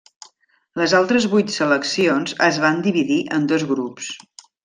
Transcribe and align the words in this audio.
Les 0.79 0.95
altres 0.99 1.27
vuit 1.33 1.53
seleccions 1.57 2.33
es 2.49 2.59
van 2.65 2.81
dividir 2.89 3.21
en 3.39 3.47
dos 3.53 3.67
grups. 3.75 4.09